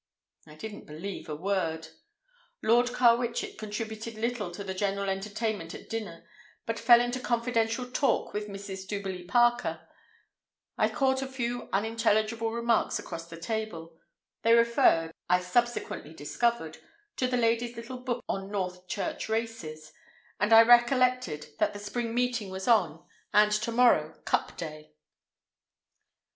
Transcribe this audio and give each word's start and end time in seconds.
I 0.47 0.55
didn't 0.55 0.87
believe 0.87 1.29
a 1.29 1.35
word. 1.35 1.89
Lord 2.63 2.87
Carwitchet 2.91 3.59
contributed 3.59 4.15
little 4.15 4.49
to 4.49 4.63
the 4.63 4.73
general 4.73 5.09
entertainment 5.11 5.75
at 5.75 5.89
dinner, 5.91 6.25
but 6.65 6.79
fell 6.79 6.99
into 6.99 7.19
confidential 7.19 7.85
talk 7.87 8.33
with 8.33 8.47
Mrs. 8.47 8.87
Duberly 8.87 9.27
Parker. 9.27 9.87
I 10.75 10.89
caught 10.89 11.21
a 11.21 11.27
few 11.27 11.69
unintelligible 11.71 12.49
remarks 12.51 12.97
across 12.97 13.27
the 13.27 13.37
table. 13.39 13.95
They 14.41 14.53
referred, 14.53 15.11
I 15.29 15.39
subsequently 15.39 16.15
discovered, 16.15 16.79
to 17.17 17.27
the 17.27 17.37
lady's 17.37 17.75
little 17.75 17.99
book 17.99 18.23
on 18.27 18.49
Northchurch 18.49 19.29
races, 19.29 19.93
and 20.39 20.51
I 20.51 20.63
recollected 20.63 21.49
that 21.59 21.73
the 21.73 21.79
Spring 21.79 22.15
Meeting 22.15 22.49
was 22.49 22.67
on, 22.67 23.05
and 23.35 23.51
to 23.51 23.71
morrow 23.71 24.19
"Cup 24.25 24.57
Day." 24.57 24.95